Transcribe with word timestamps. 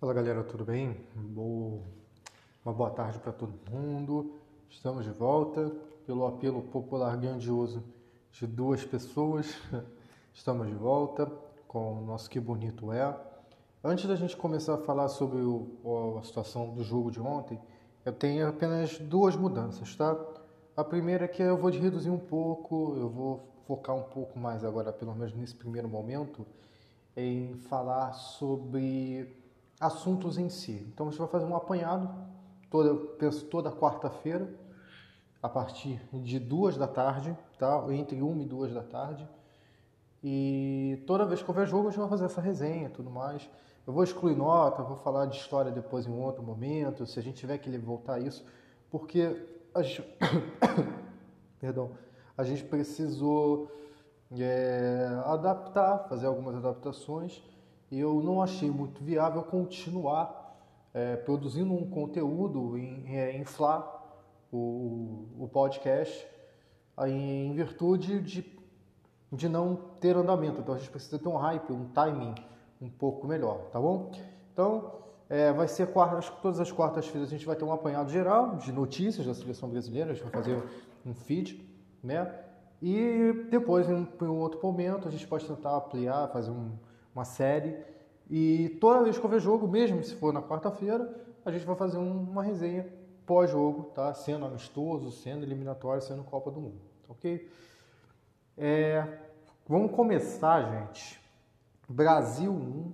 Fala 0.00 0.14
galera, 0.14 0.44
tudo 0.44 0.64
bem? 0.64 0.96
Boa... 1.12 1.82
Uma 2.64 2.72
boa 2.72 2.88
tarde 2.88 3.18
para 3.18 3.32
todo 3.32 3.52
mundo. 3.68 4.32
Estamos 4.70 5.04
de 5.04 5.10
volta 5.10 5.72
pelo 6.06 6.24
apelo 6.24 6.62
popular 6.62 7.16
grandioso 7.16 7.82
de 8.30 8.46
duas 8.46 8.84
pessoas. 8.84 9.56
Estamos 10.32 10.68
de 10.68 10.74
volta 10.74 11.26
com 11.66 11.94
o 11.94 12.06
nosso 12.06 12.30
Que 12.30 12.38
Bonito 12.38 12.92
É. 12.92 13.12
Antes 13.82 14.06
da 14.06 14.14
gente 14.14 14.36
começar 14.36 14.74
a 14.74 14.78
falar 14.78 15.08
sobre 15.08 15.40
o, 15.40 16.16
a 16.16 16.22
situação 16.22 16.72
do 16.72 16.84
jogo 16.84 17.10
de 17.10 17.20
ontem, 17.20 17.60
eu 18.04 18.12
tenho 18.12 18.46
apenas 18.46 19.00
duas 19.00 19.34
mudanças, 19.34 19.96
tá? 19.96 20.16
A 20.76 20.84
primeira 20.84 21.24
é 21.24 21.28
que 21.28 21.42
eu 21.42 21.56
vou 21.56 21.72
reduzir 21.72 22.10
um 22.10 22.20
pouco, 22.20 22.94
eu 22.96 23.08
vou 23.08 23.40
focar 23.66 23.96
um 23.96 24.04
pouco 24.04 24.38
mais 24.38 24.62
agora, 24.62 24.92
pelo 24.92 25.12
menos 25.12 25.34
nesse 25.34 25.56
primeiro 25.56 25.88
momento, 25.88 26.46
em 27.16 27.56
falar 27.56 28.12
sobre 28.12 29.47
assuntos 29.80 30.38
em 30.38 30.48
si. 30.48 30.86
Então 30.92 31.08
a 31.08 31.10
gente 31.10 31.18
vai 31.18 31.28
fazer 31.28 31.44
um 31.44 31.56
apanhado, 31.56 32.10
toda, 32.70 32.94
penso 33.16 33.44
toda 33.46 33.70
quarta-feira, 33.70 34.48
a 35.42 35.48
partir 35.48 36.00
de 36.12 36.38
duas 36.38 36.76
da 36.76 36.88
tarde, 36.88 37.36
tá? 37.58 37.84
entre 37.90 38.20
uma 38.20 38.42
e 38.42 38.46
duas 38.46 38.72
da 38.72 38.82
tarde. 38.82 39.28
E 40.22 41.02
toda 41.06 41.24
vez 41.24 41.40
que 41.42 41.48
houver 41.48 41.66
jogo, 41.66 41.88
a 41.88 41.90
gente 41.90 42.00
vai 42.00 42.08
fazer 42.08 42.24
essa 42.24 42.40
resenha 42.40 42.88
e 42.88 42.90
tudo 42.90 43.10
mais. 43.10 43.48
Eu 43.86 43.92
vou 43.92 44.02
excluir 44.02 44.36
nota, 44.36 44.82
vou 44.82 44.96
falar 44.96 45.26
de 45.26 45.36
história 45.36 45.70
depois 45.70 46.06
em 46.06 46.12
outro 46.12 46.42
momento, 46.42 47.06
se 47.06 47.18
a 47.18 47.22
gente 47.22 47.36
tiver 47.36 47.56
que 47.58 47.70
voltar 47.78 48.14
a 48.14 48.20
isso, 48.20 48.44
porque 48.90 49.34
a 49.74 49.82
gente, 49.82 50.04
perdão, 51.60 51.92
a 52.36 52.42
gente 52.42 52.64
precisou 52.64 53.70
é, 54.38 55.08
adaptar, 55.24 56.06
fazer 56.08 56.26
algumas 56.26 56.56
adaptações 56.56 57.42
eu 57.90 58.22
não 58.22 58.42
achei 58.42 58.70
muito 58.70 59.02
viável 59.02 59.42
continuar 59.42 60.56
é, 60.92 61.16
produzindo 61.16 61.72
um 61.72 61.88
conteúdo 61.88 62.76
em, 62.76 63.16
é, 63.16 63.36
inflar 63.36 63.86
o, 64.52 65.26
o 65.38 65.48
podcast 65.52 66.26
em 67.06 67.52
virtude 67.54 68.20
de, 68.20 68.58
de 69.32 69.48
não 69.48 69.76
ter 70.00 70.16
andamento. 70.16 70.60
Então 70.60 70.74
a 70.74 70.78
gente 70.78 70.90
precisa 70.90 71.18
ter 71.18 71.28
um 71.28 71.36
hype, 71.36 71.72
um 71.72 71.88
timing 71.88 72.34
um 72.80 72.88
pouco 72.88 73.26
melhor, 73.26 73.68
tá 73.70 73.80
bom? 73.80 74.10
Então 74.52 74.92
é, 75.28 75.52
vai 75.52 75.68
ser 75.68 75.92
quarta, 75.92 76.16
acho 76.16 76.34
que 76.34 76.42
todas 76.42 76.58
as 76.58 76.72
quartas-feiras 76.72 77.28
a 77.28 77.32
gente 77.32 77.46
vai 77.46 77.54
ter 77.54 77.64
um 77.64 77.72
apanhado 77.72 78.10
geral 78.10 78.56
de 78.56 78.72
notícias 78.72 79.26
da 79.26 79.34
seleção 79.34 79.68
brasileira, 79.68 80.12
a 80.12 80.14
gente 80.14 80.22
vai 80.24 80.32
fazer 80.32 80.62
um 81.04 81.14
feed, 81.14 81.64
né? 82.02 82.32
E 82.80 83.46
depois, 83.50 83.88
em 83.88 84.06
um 84.22 84.38
outro 84.38 84.60
momento, 84.62 85.08
a 85.08 85.10
gente 85.10 85.26
pode 85.26 85.44
tentar 85.46 85.76
ampliar, 85.76 86.28
fazer 86.28 86.50
um, 86.50 86.72
uma 87.14 87.24
série. 87.24 87.76
E 88.30 88.76
toda 88.80 89.02
vez 89.02 89.18
que 89.18 89.24
houver 89.24 89.40
jogo, 89.40 89.66
mesmo 89.66 90.02
se 90.04 90.14
for 90.14 90.32
na 90.32 90.42
quarta-feira, 90.42 91.14
a 91.44 91.50
gente 91.50 91.64
vai 91.64 91.76
fazer 91.76 91.98
uma 91.98 92.42
resenha 92.42 92.86
pós-jogo, 93.24 93.84
tá? 93.94 94.12
Sendo 94.14 94.44
amistoso, 94.44 95.10
sendo 95.10 95.44
eliminatório, 95.44 96.02
sendo 96.02 96.24
Copa 96.24 96.50
do 96.50 96.60
Mundo, 96.60 96.80
ok? 97.08 97.48
É, 98.56 99.18
vamos 99.66 99.92
começar, 99.92 100.62
gente. 100.62 101.20
Brasil 101.88 102.52
1, 102.52 102.92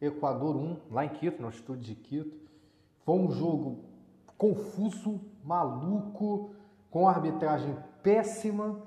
Equador 0.00 0.56
1, 0.56 0.76
lá 0.90 1.04
em 1.04 1.08
Quito, 1.08 1.42
no 1.42 1.50
estúdio 1.50 1.84
de 1.84 1.94
Quito. 1.94 2.38
Foi 3.04 3.14
um 3.14 3.30
jogo 3.30 3.84
confuso, 4.38 5.20
maluco, 5.44 6.54
com 6.90 7.06
arbitragem 7.08 7.76
péssima 8.02 8.80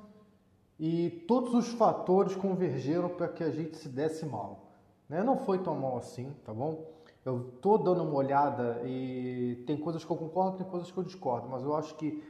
e 0.80 1.10
todos 1.28 1.54
os 1.54 1.70
fatores 1.70 2.36
convergeram 2.36 3.10
para 3.10 3.28
que 3.28 3.44
a 3.44 3.52
gente 3.52 3.78
se 3.78 3.90
desse 3.90 4.26
mal. 4.26 4.72
Né? 5.08 5.24
Não 5.24 5.38
foi 5.38 5.60
tão 5.60 5.76
mal 5.76 5.98
assim, 5.98 6.34
tá 6.44 6.54
bom? 6.54 6.92
Eu 7.26 7.54
tô 7.62 7.78
dando 7.78 8.04
uma 8.04 8.16
olhada 8.16 8.82
e 8.86 9.64
tem 9.66 9.78
coisas 9.78 10.04
que 10.04 10.12
eu 10.12 10.18
concordo, 10.18 10.58
tem 10.58 10.68
coisas 10.68 10.92
que 10.92 10.98
eu 10.98 11.04
discordo, 11.04 11.48
mas 11.48 11.64
eu 11.64 11.76
acho 11.76 11.96
que 11.96 12.22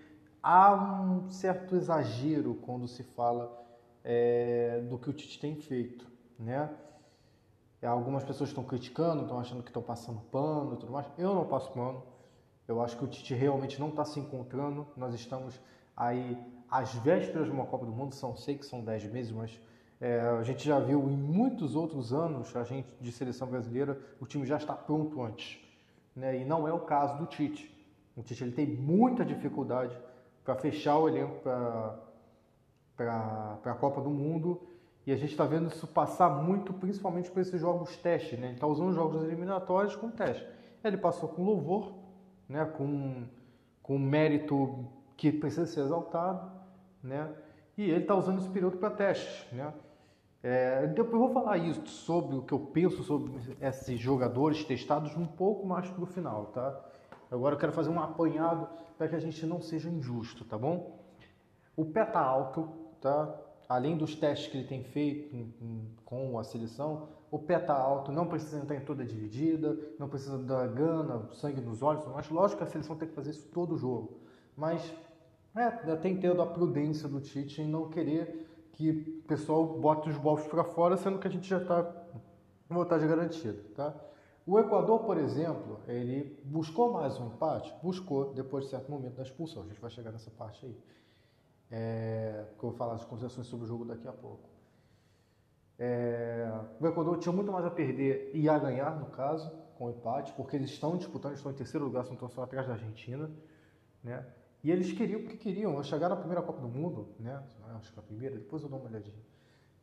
há 0.42 1.02
um 1.02 1.30
certo 1.30 1.76
exagero 1.76 2.56
quando 2.62 2.88
se 2.88 3.02
fala 3.02 3.52
é, 4.04 4.82
do 4.82 4.98
que 5.00 5.10
o 5.10 5.14
Tite 5.14 5.40
tem 5.40 5.56
feito, 5.56 6.06
né? 6.38 6.70
É, 7.82 7.88
algumas 7.88 8.24
pessoas 8.24 8.50
estão 8.50 8.64
criticando, 8.64 9.24
estão 9.24 9.40
achando 9.40 9.64
que 9.64 9.70
estão 9.70 9.82
passando 9.82 10.22
pano 10.32 10.78
tudo 10.78 10.92
mais. 10.92 11.06
Eu 11.18 11.34
não 11.34 11.46
passo 11.46 11.72
pano. 11.72 12.04
Eu 12.66 12.82
acho 12.82 12.96
que 12.98 13.04
o 13.04 13.08
Tite 13.08 13.34
realmente 13.34 13.80
não 13.80 13.90
está 13.90 14.06
se 14.06 14.20
encontrando. 14.20 14.88
Nós 14.96 15.14
estamos 15.14 15.60
aí 15.96 16.38
às 16.74 16.92
vésperas 16.96 17.46
de 17.46 17.52
uma 17.52 17.68
Copa 17.68 17.86
do 17.86 17.92
Mundo, 17.92 18.16
são 18.16 18.36
sei 18.36 18.58
que 18.58 18.66
são 18.66 18.84
10 18.84 19.06
meses, 19.12 19.32
mas 19.32 19.62
é, 20.02 20.20
a 20.22 20.42
gente 20.42 20.66
já 20.66 20.80
viu 20.80 21.08
em 21.08 21.16
muitos 21.16 21.76
outros 21.76 22.12
anos, 22.12 22.56
a 22.56 22.64
gente 22.64 22.88
de 23.00 23.12
seleção 23.12 23.48
brasileira, 23.48 23.96
o 24.20 24.26
time 24.26 24.44
já 24.44 24.58
está 24.58 24.74
pronto 24.74 25.22
antes. 25.22 25.60
Né? 26.16 26.42
E 26.42 26.46
não 26.46 26.68
é 26.68 26.74
o 26.74 26.80
caso 26.80 27.16
do 27.20 27.28
Tite. 27.28 27.72
O 28.18 28.24
Tite 28.24 28.44
ele 28.44 28.54
tem 28.54 28.66
muita 28.66 29.24
dificuldade 29.24 29.96
para 30.44 30.56
fechar 30.56 30.98
o 30.98 31.08
elenco 31.08 31.42
para 32.98 33.60
a 33.66 33.76
Copa 33.76 34.02
do 34.02 34.10
Mundo 34.10 34.60
e 35.06 35.12
a 35.12 35.16
gente 35.16 35.30
está 35.30 35.46
vendo 35.46 35.68
isso 35.68 35.86
passar 35.86 36.30
muito, 36.30 36.74
principalmente 36.74 37.30
por 37.30 37.40
esses 37.40 37.62
jogos 37.62 37.96
teste. 37.98 38.36
Né? 38.36 38.48
Ele 38.48 38.54
está 38.56 38.66
usando 38.66 38.90
os 38.90 38.96
jogos 38.96 39.22
eliminatórios 39.22 39.96
como 39.96 40.12
teste. 40.12 40.44
Ele 40.84 40.98
passou 40.98 41.30
com 41.30 41.44
louvor, 41.44 41.94
né? 42.50 42.66
com, 42.66 43.26
com 43.84 44.00
mérito 44.00 44.88
que 45.16 45.32
precisa 45.32 45.68
ser 45.68 45.82
exaltado, 45.82 46.63
né? 47.04 47.30
E 47.78 47.84
ele 47.84 48.02
está 48.02 48.16
usando 48.16 48.40
esse 48.40 48.50
período 48.50 48.78
para 48.78 48.90
testes, 48.92 49.52
né? 49.52 49.74
É, 50.42 50.88
depois 50.88 51.14
eu 51.14 51.20
vou 51.20 51.30
falar 51.30 51.58
isso 51.58 51.88
sobre 51.88 52.36
o 52.36 52.42
que 52.42 52.54
eu 52.54 52.60
penso 52.60 53.02
sobre 53.04 53.32
esses 53.62 53.98
jogadores 54.00 54.64
testados 54.66 55.16
um 55.16 55.26
pouco 55.26 55.66
mais 55.66 55.90
para 55.90 56.04
o 56.04 56.06
final, 56.06 56.48
tá? 56.48 56.80
Agora 57.32 57.56
eu 57.56 57.60
quero 57.60 57.72
fazer 57.72 57.90
um 57.90 58.00
apanhado 58.00 58.68
para 58.98 59.08
que 59.08 59.16
a 59.16 59.20
gente 59.20 59.46
não 59.46 59.62
seja 59.62 59.90
injusto, 59.90 60.44
tá 60.44 60.58
bom? 60.58 61.00
O 61.76 61.86
pé 61.86 62.06
tá 62.06 62.20
alto, 62.20 62.70
tá? 63.02 63.34
Além 63.70 63.98
dos 63.98 64.16
testes 64.16 64.52
que 64.52 64.58
ele 64.58 64.68
tem 64.68 64.84
feito 64.84 65.48
com 66.04 66.38
a 66.38 66.44
seleção, 66.44 67.08
o 67.32 67.40
pé 67.40 67.58
tá 67.58 67.74
alto, 67.74 68.12
não 68.12 68.28
precisa 68.28 68.62
entrar 68.62 68.76
em 68.76 68.82
toda 68.82 69.04
dividida, 69.04 69.80
não 69.98 70.08
precisa 70.08 70.38
dar 70.38 70.68
gana, 70.68 71.28
sangue 71.32 71.62
nos 71.62 71.82
olhos, 71.82 72.06
mas 72.14 72.30
lógico 72.30 72.60
que 72.60 72.64
a 72.66 72.68
seleção 72.68 72.96
tem 72.96 73.08
que 73.08 73.16
fazer 73.16 73.32
isso 73.32 73.48
todo 73.48 73.78
jogo. 73.78 74.20
Mas 74.56 74.94
é, 75.56 75.96
tem 75.98 76.20
tendo 76.20 76.42
a 76.42 76.48
prudência 76.48 77.08
do 77.08 77.22
Tite 77.22 77.62
em 77.62 77.68
não 77.68 77.90
querer 77.90 78.70
que 78.74 78.90
o 79.24 79.28
pessoal 79.28 79.66
bote 79.66 80.10
os 80.10 80.18
bolsos 80.18 80.48
para 80.48 80.64
fora, 80.64 80.98
sendo 80.98 81.20
que 81.20 81.28
a 81.28 81.32
gente 81.32 81.48
já 81.48 81.60
está 81.60 81.84
com 81.84 82.76
vantagem 82.76 83.08
garantida, 83.08 83.64
tá? 83.76 83.96
O 84.46 84.60
Equador, 84.60 85.00
por 85.04 85.18
exemplo, 85.18 85.80
ele 85.88 86.38
buscou 86.44 86.92
mais 86.92 87.18
um 87.18 87.28
empate? 87.28 87.74
Buscou, 87.82 88.34
depois 88.34 88.66
de 88.66 88.72
certo 88.72 88.92
momento 88.92 89.16
da 89.16 89.24
expulsão. 89.24 89.64
A 89.64 89.68
gente 89.68 89.80
vai 89.80 89.90
chegar 89.90 90.12
nessa 90.12 90.30
parte 90.32 90.66
aí. 90.66 90.78
É, 91.72 92.46
que 92.58 92.64
eu 92.64 92.70
vou 92.70 92.78
falar 92.78 92.96
as 92.96 93.06
considerações 93.06 93.48
sobre 93.48 93.66
o 93.66 93.68
jogo 93.68 93.86
daqui 93.86 94.08
a 94.08 94.12
pouco. 94.12 94.50
É, 95.80 96.52
o 96.80 96.86
Equador 96.86 97.18
tinha 97.18 97.34
muito 97.34 97.52
mais 97.52 97.66
a 97.66 97.72
perder 97.72 98.32
e 98.34 98.50
a 98.50 98.60
ganhar, 98.60 99.00
no 99.00 99.08
caso, 99.08 99.50
com 99.78 99.86
o 99.86 99.90
empate, 99.90 100.34
porque 100.34 100.56
eles 100.56 100.70
estão 100.70 100.98
disputando, 100.98 101.36
estão 101.36 101.52
em 101.52 101.56
terceiro 101.56 101.86
lugar, 101.86 102.04
estão 102.04 102.30
só 102.30 102.44
atrás 102.44 102.68
da 102.68 102.74
Argentina. 102.74 103.32
Né? 104.04 104.26
E 104.64 104.72
eles 104.72 104.92
queriam 104.94 105.22
porque 105.22 105.38
queriam. 105.38 105.84
Chegaram 105.84 106.16
na 106.16 106.22
primeira 106.22 106.42
Copa 106.42 106.62
do 106.62 106.70
Mundo, 106.70 107.10
né? 107.20 107.44
Acho 107.76 107.92
que 107.92 108.00
a 108.00 108.04
primeira, 108.04 108.36
depois 108.36 108.64
eu 108.64 108.70
dou 108.70 108.80
uma 108.80 108.88
olhadinha. 108.88 109.22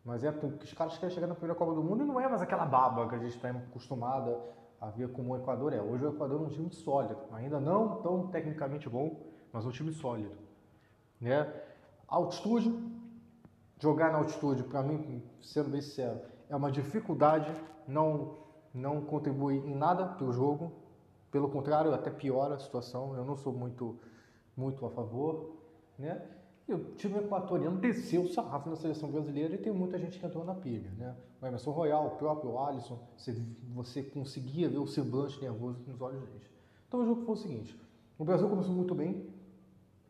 Mas 0.04 0.24
é 0.24 0.32
porque 0.32 0.64
os 0.64 0.72
caras 0.72 0.96
querem 0.96 1.14
chegar 1.14 1.26
na 1.26 1.34
primeira 1.34 1.54
Copa 1.54 1.74
do 1.74 1.82
Mundo 1.82 2.02
e 2.02 2.06
não 2.06 2.18
é 2.18 2.26
mais 2.26 2.40
aquela 2.40 2.64
baba 2.64 3.06
que 3.08 3.14
a 3.14 3.18
gente 3.18 3.36
está 3.36 3.50
acostumada 3.50 4.40
a 4.80 4.88
ver 4.88 5.12
como 5.12 5.34
o 5.34 5.36
Equador 5.36 5.74
é. 5.74 5.82
Hoje 5.82 6.06
o 6.06 6.08
Equador 6.08 6.40
é 6.40 6.44
um 6.44 6.48
time 6.48 6.72
sólido, 6.72 7.18
ainda 7.32 7.60
não 7.60 8.00
tão 8.00 8.28
tecnicamente 8.28 8.88
bom, 8.88 9.20
mas 9.52 9.66
um 9.66 9.70
time 9.70 9.92
sólido. 9.92 10.32
Né? 11.20 11.52
Altitude, 12.08 12.74
jogar 13.78 14.10
na 14.10 14.18
altitude, 14.18 14.62
para 14.62 14.82
mim, 14.82 15.22
sendo 15.42 15.68
bem 15.68 15.82
sincero, 15.82 16.20
é 16.48 16.56
uma 16.56 16.72
dificuldade, 16.72 17.54
não, 17.86 18.38
não 18.72 19.02
contribui 19.02 19.56
em 19.56 19.76
nada 19.76 20.06
para 20.06 20.24
o 20.24 20.32
jogo, 20.32 20.72
pelo 21.30 21.50
contrário, 21.50 21.92
até 21.92 22.10
piora 22.10 22.54
a 22.54 22.58
situação. 22.58 23.14
Eu 23.14 23.24
não 23.24 23.36
sou 23.36 23.52
muito 23.52 23.98
muito 24.60 24.84
a 24.84 24.90
favor, 24.90 25.56
né? 25.98 26.22
E 26.68 26.74
o 26.74 26.94
time 26.94 27.18
equatoriano 27.18 27.78
desceu 27.78 28.22
o 28.22 28.28
sarrafo 28.28 28.70
na 28.70 28.76
seleção 28.76 29.10
brasileira 29.10 29.54
e 29.54 29.58
tem 29.58 29.72
muita 29.72 29.98
gente 29.98 30.18
que 30.18 30.24
entrou 30.24 30.44
na 30.44 30.54
pilha, 30.54 30.90
né? 30.96 31.16
O 31.40 31.46
Emerson 31.46 31.70
Royal, 31.70 32.06
o 32.06 32.10
próprio 32.10 32.58
Alisson, 32.58 32.98
você, 33.16 33.32
você 33.74 34.02
conseguia 34.02 34.68
ver 34.68 34.78
o 34.78 34.86
semblante 34.86 35.40
nervoso 35.40 35.80
nos 35.86 36.00
olhos 36.00 36.20
deles. 36.20 36.48
Então 36.86 37.00
o 37.00 37.06
jogo 37.06 37.22
foi 37.22 37.34
o 37.34 37.38
seguinte, 37.38 37.80
o 38.18 38.24
Brasil 38.24 38.48
começou 38.48 38.74
muito 38.74 38.94
bem, 38.94 39.26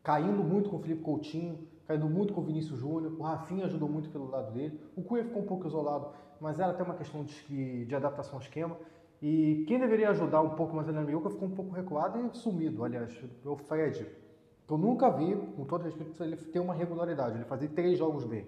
caindo 0.03 0.43
muito 0.43 0.69
com 0.69 0.75
o 0.75 0.79
Felipe 0.79 1.01
Coutinho, 1.01 1.57
caindo 1.87 2.07
muito 2.07 2.33
com 2.33 2.41
o 2.41 2.43
Vinícius 2.43 2.79
Júnior, 2.79 3.13
o 3.17 3.23
Rafinha 3.23 3.65
ajudou 3.65 3.87
muito 3.89 4.09
pelo 4.09 4.29
lado 4.29 4.51
dele, 4.51 4.79
o 4.95 5.01
Cunha 5.01 5.23
ficou 5.23 5.41
um 5.41 5.45
pouco 5.45 5.67
isolado, 5.67 6.09
mas 6.39 6.59
era 6.59 6.71
até 6.71 6.83
uma 6.83 6.95
questão 6.95 7.23
de, 7.23 7.85
de 7.85 7.95
adaptação 7.95 8.35
ao 8.35 8.41
esquema, 8.41 8.77
e 9.21 9.63
quem 9.67 9.79
deveria 9.79 10.09
ajudar 10.09 10.41
um 10.41 10.51
pouco 10.51 10.75
mais 10.75 10.89
a 10.89 10.91
Meiuca 10.91 11.29
ficou 11.29 11.47
um 11.47 11.55
pouco 11.55 11.71
recuado 11.71 12.19
e 12.19 12.37
sumido, 12.37 12.83
aliás, 12.83 13.15
o 13.45 13.55
Fred, 13.55 14.07
eu 14.71 14.77
nunca 14.77 15.09
vi, 15.09 15.35
com 15.35 15.65
todo 15.65 15.83
respeito, 15.83 16.23
ele 16.23 16.37
ter 16.37 16.59
uma 16.59 16.73
regularidade, 16.73 17.35
ele 17.35 17.43
fazer 17.43 17.67
três 17.69 17.99
jogos 17.99 18.23
bem. 18.23 18.47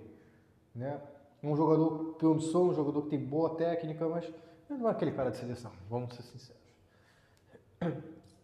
Né? 0.73 0.99
Um 1.43 1.55
jogador 1.55 2.15
promissor, 2.17 2.69
um 2.69 2.73
jogador 2.73 3.01
que 3.03 3.09
tem 3.09 3.19
boa 3.19 3.55
técnica, 3.55 4.07
mas 4.07 4.31
não 4.69 4.87
é 4.87 4.91
aquele 4.91 5.11
cara 5.11 5.31
de 5.31 5.37
seleção, 5.37 5.71
vamos 5.89 6.15
ser 6.15 6.23
sinceros. 6.23 6.63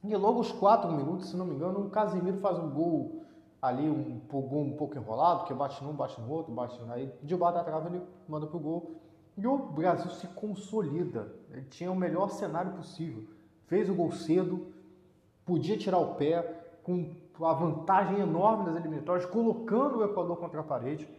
E 0.03 0.15
logo 0.15 0.39
aos 0.39 0.51
4 0.51 0.91
minutos, 0.91 1.29
se 1.29 1.37
não 1.37 1.45
me 1.45 1.55
engano, 1.55 1.85
o 1.85 1.89
Casemiro 1.89 2.37
faz 2.39 2.57
um 2.57 2.69
gol 2.69 3.21
ali, 3.61 3.89
um, 3.89 4.19
gol 4.29 4.61
um 4.61 4.75
pouco 4.75 4.97
enrolado, 4.97 5.45
que 5.45 5.53
bate 5.53 5.83
num, 5.83 5.93
bate 5.93 6.19
no 6.19 6.29
outro, 6.29 6.53
bate 6.53 6.79
aí 6.89 7.11
debaixo 7.23 7.57
da 7.57 7.63
trave 7.63 7.87
ele 7.87 8.01
manda 8.27 8.47
pro 8.47 8.59
gol. 8.59 8.95
E 9.37 9.47
o 9.47 9.57
Brasil 9.57 10.09
se 10.11 10.27
consolida. 10.27 11.33
Ele 11.49 11.63
tinha 11.63 11.91
o 11.91 11.95
melhor 11.95 12.29
cenário 12.29 12.73
possível. 12.73 13.23
Fez 13.67 13.89
o 13.89 13.93
gol 13.93 14.11
cedo, 14.11 14.67
podia 15.45 15.77
tirar 15.77 15.99
o 15.99 16.15
pé, 16.15 16.41
com 16.83 17.13
a 17.45 17.53
vantagem 17.53 18.19
enorme 18.19 18.65
das 18.65 18.75
eliminatórias, 18.75 19.25
colocando 19.25 19.99
o 19.99 20.03
Equador 20.03 20.37
contra 20.37 20.59
a 20.59 20.63
parede, 20.63 21.09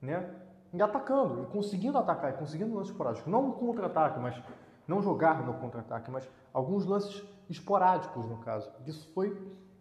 né? 0.00 0.28
E 0.72 0.80
atacando, 0.80 1.42
e 1.42 1.46
conseguindo 1.46 1.98
atacar, 1.98 2.30
e 2.30 2.36
conseguindo 2.36 2.74
lances 2.74 2.90
esporádicos. 2.92 3.30
Não 3.30 3.48
um 3.48 3.52
contra-ataque, 3.52 4.20
mas 4.20 4.40
não 4.86 5.02
jogar 5.02 5.44
no 5.44 5.54
contra-ataque, 5.54 6.10
mas 6.10 6.28
alguns 6.52 6.86
lances 6.86 7.24
esporádicos, 7.48 8.24
no 8.26 8.38
caso. 8.38 8.70
Isso 8.86 9.12
foi 9.12 9.36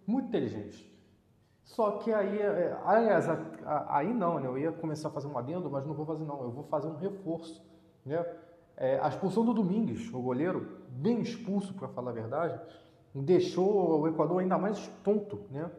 muito 0.07 0.27
inteligente. 0.27 0.89
Só 1.63 1.91
que 1.91 2.11
aí, 2.11 2.39
é, 2.39 2.75
aliás, 2.83 3.25
aí 3.89 4.11
não, 4.11 4.39
né? 4.39 4.47
Eu 4.47 4.57
ia 4.57 4.71
começar 4.71 5.09
a 5.09 5.11
fazer 5.11 5.27
um 5.27 5.37
adendo, 5.37 5.69
mas 5.69 5.85
não 5.85 5.93
vou 5.93 6.05
fazer 6.05 6.25
não. 6.25 6.41
Eu 6.41 6.51
vou 6.51 6.63
fazer 6.63 6.87
um 6.87 6.95
reforço, 6.95 7.63
né? 8.03 8.25
É, 8.75 8.99
a 8.99 9.09
expulsão 9.09 9.45
do 9.45 9.53
Domingues, 9.53 10.11
o 10.11 10.19
goleiro, 10.19 10.79
bem 10.87 11.19
expulso, 11.21 11.73
para 11.73 11.87
falar 11.89 12.11
a 12.11 12.13
verdade, 12.13 12.59
deixou 13.13 13.99
o 13.99 14.07
Equador 14.07 14.39
ainda 14.39 14.57
mais 14.57 14.87
tonto, 15.03 15.41
né? 15.51 15.69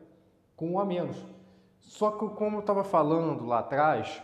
Com 0.60 0.72
um 0.72 0.78
a 0.78 0.84
menos. 0.84 1.16
Só 1.78 2.10
que, 2.10 2.28
como 2.36 2.58
eu 2.58 2.60
estava 2.60 2.84
falando 2.84 3.46
lá 3.46 3.60
atrás, 3.60 4.22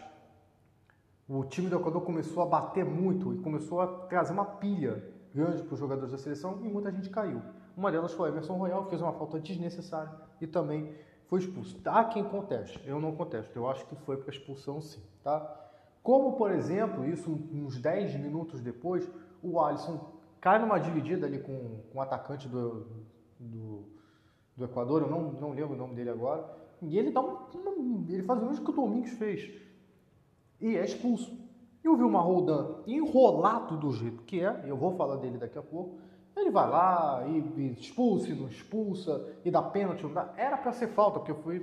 o 1.27 1.43
time 1.45 1.71
do 1.71 1.77
Equador 1.77 2.03
começou 2.03 2.43
a 2.43 2.47
bater 2.47 2.85
muito 2.85 3.33
e 3.33 3.39
começou 3.39 3.81
a 3.81 3.87
trazer 3.87 4.35
uma 4.35 4.45
pilha 4.45 5.03
grande 5.35 5.63
para 5.63 5.73
os 5.73 5.81
jogadores 5.81 6.13
da 6.13 6.19
seleção 6.19 6.61
e 6.63 6.69
muita 6.69 6.93
gente 6.93 7.09
caiu. 7.09 7.41
Uma 7.75 7.91
delas 7.91 8.13
foi 8.13 8.29
Emerson 8.29 8.53
Royal, 8.53 8.85
que 8.85 8.91
fez 8.91 9.01
uma 9.01 9.15
falta 9.15 9.41
desnecessária 9.41 10.13
e 10.39 10.47
também 10.47 10.95
foi 11.27 11.41
expulso. 11.41 11.81
Há 11.87 12.05
quem 12.05 12.23
conteste, 12.23 12.87
eu 12.87 13.01
não 13.01 13.17
contesto, 13.17 13.57
eu 13.57 13.67
acho 13.67 13.87
que 13.87 13.97
foi 13.97 14.19
para 14.19 14.31
expulsão 14.31 14.79
sim, 14.83 15.01
tá? 15.25 15.71
Como, 16.03 16.37
por 16.37 16.51
exemplo, 16.51 17.03
isso 17.07 17.31
uns 17.51 17.79
10 17.79 18.15
minutos 18.21 18.61
depois, 18.61 19.11
o 19.43 19.59
Alisson 19.59 20.13
cai 20.39 20.59
numa 20.59 20.79
dividida 20.79 21.27
ali 21.27 21.39
com, 21.39 21.81
com 21.91 21.99
o 21.99 22.03
atacante 22.03 22.47
do, 22.47 22.87
do, 23.41 23.85
do, 24.57 24.65
Equador, 24.65 25.03
eu 25.03 25.11
não, 25.11 25.33
não 25.33 25.51
lembro 25.51 25.75
o 25.75 25.77
nome 25.77 25.95
dele 25.95 26.11
agora, 26.11 26.45
e 26.83 26.99
ele 26.99 27.11
dá 27.11 27.21
um, 27.21 28.05
ele 28.09 28.23
faz 28.23 28.43
o 28.43 28.47
mesmo 28.47 28.65
que 28.65 28.71
o 28.71 28.75
Domingos 28.75 29.11
fez, 29.13 29.51
e 30.61 30.77
é 30.77 30.85
expulso. 30.85 31.47
E 31.83 31.89
o 31.89 31.97
Vilmar 31.97 32.25
Roldan, 32.25 32.83
enrolado 32.87 33.77
do 33.77 33.93
jeito 33.93 34.23
que 34.25 34.41
é, 34.41 34.65
eu 34.67 34.77
vou 34.77 34.97
falar 34.97 35.17
dele 35.17 35.39
daqui 35.39 35.57
a 35.59 35.63
pouco, 35.63 35.99
ele 36.37 36.51
vai 36.51 36.69
lá 36.69 37.25
e, 37.27 37.39
e 37.61 37.73
expulsa 37.73 38.29
e 38.29 38.35
não 38.35 38.49
expulsa, 38.49 39.35
e 39.45 39.51
dá 39.51 39.63
pênalti, 39.63 40.03
não 40.03 40.13
dá. 40.13 40.35
Era 40.37 40.57
para 40.57 40.73
ser 40.73 40.89
falta, 40.89 41.19
porque 41.19 41.33
eu 41.33 41.37
fui 41.37 41.61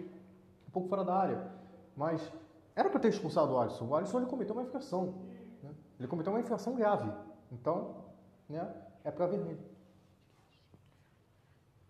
um 0.68 0.72
pouco 0.72 0.90
fora 0.90 1.04
da 1.04 1.16
área. 1.16 1.52
Mas 1.96 2.32
era 2.76 2.90
para 2.90 3.00
ter 3.00 3.10
expulsado 3.10 3.54
o 3.54 3.60
Alisson. 3.60 3.86
O 3.86 3.96
Alisson 3.96 4.20
ele 4.20 4.26
cometeu 4.26 4.56
uma 4.56 4.64
infração. 4.64 5.14
Né? 5.62 5.70
Ele 6.00 6.08
cometeu 6.08 6.34
uma 6.34 6.40
infração 6.40 6.74
grave. 6.74 7.12
Então, 7.52 8.06
né, 8.50 8.68
é 9.04 9.12
para 9.12 9.28
vermelho. 9.28 9.60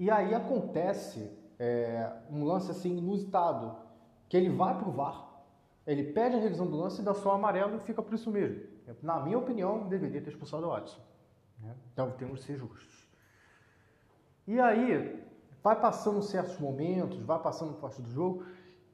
E 0.04 0.12
aí 0.12 0.36
acontece 0.36 1.32
é, 1.58 2.12
um 2.30 2.44
lance 2.44 2.70
assim 2.70 2.98
inusitado, 2.98 3.74
que 4.28 4.36
ele 4.36 4.50
vai 4.50 4.78
para 4.78 4.90
o 4.90 4.92
VAR, 4.92 5.30
ele 5.88 6.12
pede 6.12 6.36
a 6.36 6.40
revisão 6.40 6.68
do 6.68 6.76
lance 6.76 7.02
e 7.02 7.06
dá 7.06 7.14
só 7.14 7.32
amarelo 7.32 7.78
e 7.78 7.80
fica 7.80 8.02
por 8.02 8.14
isso 8.14 8.30
mesmo. 8.30 8.64
Na 9.02 9.22
minha 9.22 9.38
opinião, 9.38 9.88
deveria 9.88 10.22
ter 10.22 10.32
expulsado 10.32 10.68
o 10.68 10.74
Alisson. 10.74 11.00
Né? 11.62 11.74
Então 11.94 12.12
temos 12.12 12.42
que 12.42 12.48
ser 12.48 12.58
justos. 12.58 13.08
E 14.46 14.60
aí, 14.60 15.24
vai 15.64 15.80
passando 15.80 16.22
certos 16.22 16.60
momentos, 16.60 17.18
vai 17.20 17.42
passando 17.42 17.76
parte 17.76 18.02
do 18.02 18.10
jogo, 18.10 18.44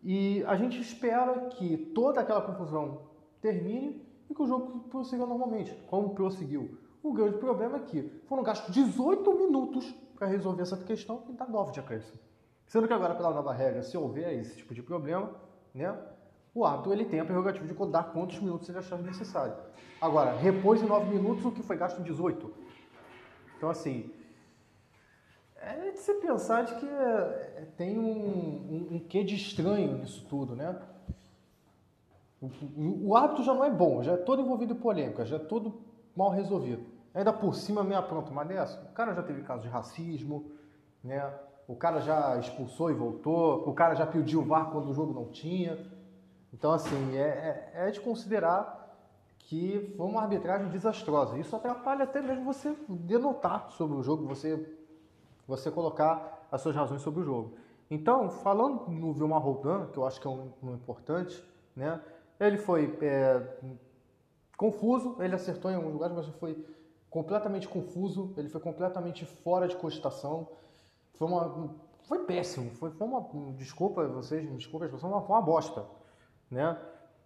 e 0.04 0.44
a 0.44 0.56
gente 0.56 0.80
espera 0.80 1.48
que 1.50 1.76
toda 1.96 2.22
aquela 2.22 2.44
confusão 2.44 3.02
termine 3.42 4.06
e 4.30 4.36
que 4.36 4.44
o 4.44 4.46
jogo 4.46 4.82
prossiga 4.82 5.26
normalmente, 5.26 5.74
como 5.88 6.14
prosseguiu. 6.14 6.78
O 7.02 7.12
grande 7.14 7.40
problema 7.40 7.78
é 7.78 7.80
que 7.80 8.04
foram 8.28 8.44
gastos 8.44 8.72
18 8.76 9.34
minutos 9.34 9.92
para 10.20 10.28
resolver 10.28 10.62
essa 10.62 10.76
questão 10.76 11.24
e 11.30 11.32
dá 11.32 11.48
9 11.48 11.72
de 11.72 11.80
acréscimo. 11.80 12.20
Sendo 12.68 12.88
que 12.88 12.94
agora, 12.94 13.16
pela 13.16 13.34
nova 13.34 13.54
regra, 13.54 13.82
se 13.82 13.98
houver 13.98 14.34
esse 14.34 14.58
tipo 14.58 14.76
de 14.76 14.84
problema, 14.84 15.32
né, 15.74 15.98
o 16.54 16.66
árbitro 16.66 16.92
ele 16.92 17.06
tem 17.06 17.22
a 17.22 17.26
prerrogativa 17.26 17.66
de 17.66 17.92
dar 17.92 18.12
quantos 18.12 18.38
minutos 18.40 18.68
ele 18.68 18.78
achar 18.78 19.00
necessário. 19.00 19.56
Agora, 20.02 20.36
repôs 20.36 20.82
em 20.82 20.86
9 20.86 21.10
minutos 21.10 21.46
o 21.46 21.52
que 21.52 21.64
foi 21.64 21.78
gasto 21.78 22.00
em 22.00 22.04
18. 22.04 22.54
Então, 23.58 23.70
assim, 23.70 24.12
é 25.62 25.92
de 25.92 26.00
se 26.00 26.14
pensar 26.16 26.64
de 26.64 26.76
que 26.76 26.86
é, 26.86 27.68
tem 27.78 27.98
um, 27.98 28.04
um, 28.04 28.96
um 28.96 29.00
quê 29.00 29.24
de 29.24 29.36
estranho 29.36 29.98
nisso 29.98 30.26
tudo, 30.30 30.56
né? 30.56 30.80
O, 32.42 33.10
o 33.10 33.16
hábito 33.18 33.44
já 33.44 33.54
não 33.54 33.64
é 33.64 33.70
bom, 33.70 34.04
já 34.04 34.14
é 34.14 34.18
todo 34.18 34.42
envolvido 34.42 34.74
em 34.74 34.78
polêmica, 34.78 35.26
já 35.26 35.38
é 35.38 35.40
todo 35.40 35.82
mal 36.16 36.30
resolvido. 36.30 36.99
Ainda 37.20 37.34
por 37.34 37.54
cima, 37.54 37.84
meia 37.84 38.02
pronto, 38.02 38.32
uma 38.32 38.46
dessa. 38.46 38.80
O 38.90 38.94
cara 38.94 39.14
já 39.14 39.22
teve 39.22 39.42
caso 39.42 39.62
de 39.62 39.68
racismo, 39.68 40.54
né? 41.04 41.30
O 41.68 41.76
cara 41.76 42.00
já 42.00 42.38
expulsou 42.38 42.90
e 42.90 42.94
voltou, 42.94 43.68
o 43.68 43.74
cara 43.74 43.94
já 43.94 44.08
pediu 44.08 44.40
o 44.40 44.46
VAR 44.46 44.72
quando 44.72 44.90
o 44.90 44.94
jogo 44.94 45.14
não 45.14 45.26
tinha. 45.26 45.86
Então, 46.54 46.72
assim, 46.72 47.18
é, 47.18 47.72
é, 47.74 47.88
é 47.90 47.92
de 47.92 48.00
considerar 48.00 48.96
que 49.38 49.94
foi 49.98 50.06
uma 50.06 50.22
arbitragem 50.22 50.70
desastrosa. 50.70 51.38
Isso 51.38 51.54
atrapalha 51.58 52.06
até 52.06 52.22
mesmo 52.22 52.46
você 52.46 52.74
denotar 52.88 53.70
sobre 53.72 53.98
o 53.98 54.02
jogo, 54.02 54.26
você, 54.26 54.66
você 55.46 55.70
colocar 55.70 56.48
as 56.50 56.62
suas 56.62 56.74
razões 56.74 57.02
sobre 57.02 57.20
o 57.20 57.26
jogo. 57.26 57.58
Então, 57.92 58.30
falando 58.30 58.90
no 58.90 59.12
Vilmar 59.12 59.42
Roldan, 59.42 59.88
que 59.88 59.98
eu 59.98 60.08
acho 60.08 60.22
que 60.22 60.28
é 60.28 60.30
um, 60.30 60.54
um 60.64 60.74
importante, 60.74 61.44
né? 61.76 62.00
ele 62.40 62.58
foi 62.58 62.98
é, 63.02 63.46
confuso, 64.56 65.18
ele 65.20 65.36
acertou 65.36 65.70
em 65.70 65.76
alguns 65.76 65.92
lugares, 65.92 66.16
mas 66.16 66.26
foi 66.40 66.79
completamente 67.10 67.68
confuso, 67.68 68.34
ele 68.38 68.50
foi 68.50 68.62
completamente 68.62 69.26
fora 69.26 69.68
de 69.68 69.76
cogitação. 69.76 70.48
Foi 71.14 71.28
uma 71.28 71.76
foi 72.04 72.20
péssimo, 72.20 72.72
foi, 72.72 72.92
foi 72.92 73.08
uma 73.08 73.24
desculpa 73.56 74.08
vocês, 74.08 74.50
desculpa 74.58 74.90
foi 74.90 75.10
uma, 75.10 75.22
foi 75.22 75.36
uma 75.36 75.42
bosta, 75.42 75.86
né? 76.50 76.76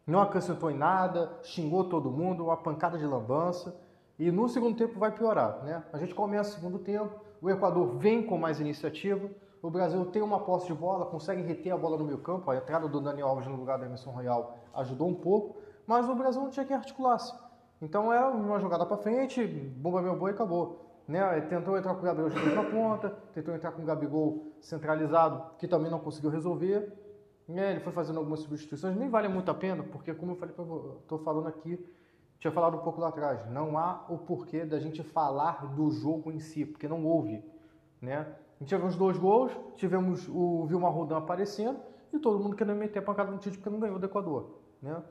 não 0.06 0.21
acrescentou 0.21 0.69
em 0.69 0.77
nada, 0.77 1.31
xingou 1.44 1.85
todo 1.85 2.12
mundo, 2.12 2.45
uma 2.45 2.57
pancada 2.57 2.97
de 2.97 3.06
lambança. 3.06 3.75
E 4.19 4.30
no 4.31 4.47
segundo 4.47 4.77
tempo 4.77 5.00
vai 5.00 5.12
piorar, 5.12 5.63
né? 5.63 5.83
A 5.91 5.97
gente 5.97 6.13
começa 6.13 6.51
o 6.51 6.53
segundo 6.53 6.79
tempo, 6.79 7.19
o 7.41 7.50
Equador 7.50 7.98
vem 7.98 8.25
com 8.25 8.38
mais 8.38 8.60
iniciativa, 8.60 9.29
o 9.62 9.69
Brasil 9.69 10.05
tem 10.05 10.22
uma 10.22 10.39
posse 10.39 10.67
de 10.67 10.74
bola, 10.74 11.05
consegue 11.05 11.41
reter 11.41 11.74
a 11.74 11.77
bola 11.77 11.98
no 11.98 12.03
meio 12.03 12.19
campo, 12.19 12.51
a 12.51 12.57
entrada 12.57 12.88
do 12.88 13.01
Daniel 13.01 13.29
Alves 13.29 13.48
no 13.48 13.55
lugar 13.55 13.79
da 13.79 13.86
Emerson 13.86 14.12
Royal 14.12 14.57
ajudou 14.75 15.07
um 15.07 15.15
pouco, 15.15 15.57
mas 15.88 16.07
o 16.07 16.15
Brasil 16.15 16.41
não 16.41 16.50
tinha 16.50 16.65
que 16.65 16.74
articular-se. 16.74 17.34
Então 17.83 18.13
era 18.13 18.29
uma 18.29 18.59
jogada 18.61 18.85
para 18.85 18.95
frente, 18.95 19.45
bomba 19.45 20.01
meu 20.01 20.15
boi 20.15 20.31
e 20.31 20.33
acabou. 20.33 21.01
Né? 21.05 21.41
Tentou 21.41 21.77
entrar 21.77 21.93
com 21.93 21.99
o 21.99 22.03
Gabriel 22.03 22.29
de 22.29 22.55
na 22.55 22.63
ponta, 22.63 23.09
tentou 23.33 23.53
entrar 23.53 23.73
com 23.73 23.81
o 23.81 23.85
Gabigol 23.85 24.53
centralizado, 24.61 25.57
que 25.57 25.67
também 25.67 25.91
não 25.91 25.99
conseguiu 25.99 26.29
resolver. 26.29 26.93
É, 27.49 27.71
ele 27.71 27.81
foi 27.81 27.91
fazendo 27.91 28.19
algumas 28.19 28.39
substituições, 28.39 28.95
nem 28.95 29.09
vale 29.09 29.27
muito 29.27 29.51
a 29.51 29.53
pena, 29.53 29.83
porque 29.83 30.13
como 30.13 30.31
eu 30.31 30.35
falei, 30.37 30.55
estou 31.01 31.19
falando 31.19 31.47
aqui, 31.49 31.77
tinha 32.39 32.53
falado 32.53 32.77
um 32.77 32.79
pouco 32.79 33.01
lá 33.01 33.09
atrás, 33.09 33.45
não 33.51 33.77
há 33.77 34.05
o 34.07 34.17
porquê 34.17 34.63
da 34.63 34.79
gente 34.79 35.03
falar 35.03 35.75
do 35.75 35.91
jogo 35.91 36.31
em 36.31 36.39
si, 36.39 36.65
porque 36.65 36.87
não 36.87 37.05
houve, 37.05 37.43
né? 38.01 38.33
Tivemos 38.63 38.95
dois 38.95 39.17
gols, 39.17 39.51
tivemos 39.75 40.25
o 40.29 40.65
Vilmar 40.67 40.93
Rodan 40.93 41.17
aparecendo 41.17 41.77
e 42.13 42.19
todo 42.19 42.39
mundo 42.41 42.55
querendo 42.55 42.77
meter 42.77 42.99
a 42.99 43.01
pancada 43.01 43.29
no 43.29 43.37
título 43.39 43.57
porque 43.57 43.69
não 43.69 43.79
ganhou 43.81 43.99
do 43.99 44.05
Equador, 44.05 44.61
né? 44.81 45.03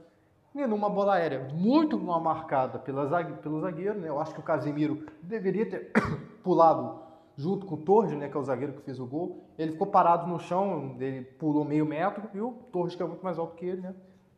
E 0.55 0.67
numa 0.67 0.91
bola 0.91 1.15
aérea 1.15 1.49
muito 1.55 1.99
mal 1.99 2.21
marcada 2.21 2.79
pela, 2.79 3.09
pelo 3.37 3.61
zagueiro, 3.61 3.99
né? 3.99 4.09
Eu 4.09 4.21
acho 4.21 4.35
que 4.35 4.41
o 4.41 4.43
Casemiro 4.43 5.07
deveria 5.23 5.69
ter 5.69 5.93
pulado 6.45 7.01
junto 7.37 7.65
com 7.67 7.77
o 7.77 7.79
Torres, 7.79 8.13
né, 8.17 8.29
que 8.29 8.37
é 8.37 8.41
o 8.41 8.45
zagueiro 8.45 8.75
que 8.75 8.83
fez 8.83 9.01
o 9.01 9.07
gol. 9.07 9.45
Ele 9.59 9.73
ficou 9.73 9.87
parado 9.87 10.27
no 10.27 10.39
chão, 10.39 10.97
ele 11.01 11.23
pulou 11.23 11.65
meio 11.65 11.87
metro, 11.87 12.29
e 12.35 12.41
o 12.41 12.53
Torres, 12.71 12.95
que 12.95 13.03
é 13.03 13.07
muito 13.07 13.25
mais 13.25 13.39
alto 13.39 13.55
que 13.57 13.65
ele, 13.65 13.81
né? 13.81 13.95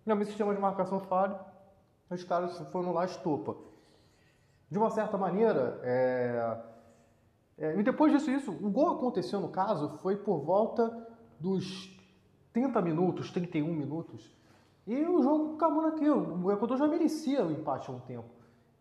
E 0.07 0.13
o 0.13 0.25
sistema 0.25 0.55
de 0.55 0.61
marcação 0.61 1.01
falha, 1.01 1.39
os 2.09 2.23
caras 2.23 2.57
foram 2.71 2.93
lá 2.93 3.05
estopa. 3.05 3.57
De 4.71 4.79
uma 4.79 4.91
certa 4.91 5.19
maneira, 5.19 5.81
é... 5.83 6.75
É, 7.57 7.79
e 7.79 7.83
depois 7.85 8.13
disso, 8.13 8.31
isso, 8.31 8.51
o 8.51 8.69
gol 8.69 8.97
aconteceu 8.97 9.41
no 9.41 9.49
caso 9.49 9.97
foi 9.99 10.17
por 10.17 10.41
volta 10.41 11.07
dos 11.39 11.97
30 12.53 12.83
minutos, 12.83 13.31
31 13.31 13.73
minutos. 13.73 14.35
E 14.87 15.05
o 15.07 15.23
jogo 15.23 15.55
acabou 15.55 15.83
naquilo. 15.83 16.45
O 16.45 16.53
Equador 16.53 16.77
já 16.77 16.87
merecia 16.87 17.45
o 17.45 17.51
empate 17.51 17.91
há 17.91 17.93
um 17.93 18.01
tempo. 18.01 18.29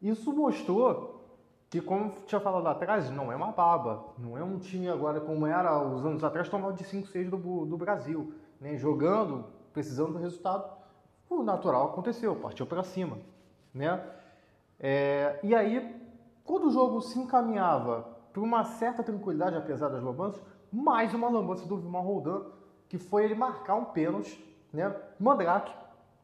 Isso 0.01 0.33
mostrou 0.33 1.21
que, 1.69 1.81
como 1.81 2.11
tinha 2.25 2.41
falado 2.41 2.67
atrás, 2.67 3.09
não 3.09 3.31
é 3.31 3.35
uma 3.35 3.51
baba. 3.51 4.05
Não 4.17 4.37
é 4.37 4.43
um 4.43 4.59
time 4.59 4.89
agora 4.89 5.21
como 5.21 5.47
era 5.47 5.81
os 5.81 6.05
anos 6.05 6.23
atrás, 6.23 6.49
tomado 6.49 6.75
de 6.75 6.83
5, 6.83 7.07
6 7.07 7.29
do, 7.29 7.65
do 7.65 7.77
Brasil. 7.77 8.33
Né? 8.59 8.77
Jogando, 8.77 9.45
precisando 9.71 10.13
do 10.13 10.19
resultado. 10.19 10.69
O 11.29 11.41
natural 11.41 11.87
aconteceu, 11.87 12.35
partiu 12.35 12.65
para 12.65 12.83
cima. 12.83 13.17
Né? 13.73 14.03
É, 14.79 15.39
e 15.41 15.55
aí, 15.55 15.99
quando 16.43 16.67
o 16.67 16.71
jogo 16.71 17.01
se 17.01 17.17
encaminhava 17.17 18.07
para 18.33 18.41
uma 18.41 18.65
certa 18.65 19.01
tranquilidade, 19.01 19.55
apesar 19.55 19.89
das 19.89 20.03
lambanças, 20.03 20.41
mais 20.71 21.13
uma 21.13 21.29
lambança 21.29 21.65
do 21.65 21.77
Vilmar 21.77 22.03
Roldan, 22.03 22.41
que 22.89 22.97
foi 22.97 23.23
ele 23.23 23.35
marcar 23.35 23.75
um 23.75 23.85
pênalti, 23.85 24.43
né? 24.71 24.93
Mandrake, 25.19 25.71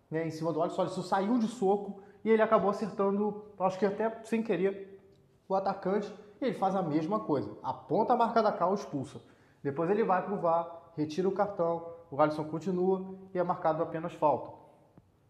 né, 0.09 0.27
em 0.27 0.31
cima 0.31 0.51
do 0.51 0.61
Alisson. 0.61 0.81
O 0.81 0.85
Alisson 0.85 1.01
saiu 1.03 1.37
de 1.37 1.47
soco 1.47 2.01
e 2.23 2.29
ele 2.29 2.41
acabou 2.41 2.69
acertando, 2.69 3.45
acho 3.59 3.77
que 3.77 3.85
até 3.85 4.23
sem 4.23 4.41
querer, 4.43 4.99
o 5.47 5.55
atacante. 5.55 6.13
E 6.41 6.45
ele 6.45 6.55
faz 6.55 6.75
a 6.75 6.81
mesma 6.81 7.19
coisa. 7.19 7.57
Aponta 7.61 8.13
a 8.13 8.17
marca 8.17 8.41
da 8.41 8.51
cal, 8.51 8.73
expulsa. 8.73 9.21
Depois 9.61 9.89
ele 9.89 10.03
vai 10.03 10.23
para 10.23 10.33
o 10.33 10.39
VAR, 10.39 10.91
retira 10.95 11.27
o 11.27 11.33
cartão, 11.33 11.85
o 12.09 12.21
Alisson 12.21 12.45
continua 12.45 13.15
e 13.33 13.37
é 13.39 13.43
marcado 13.43 13.83
apenas 13.83 14.13
falta. 14.13 14.57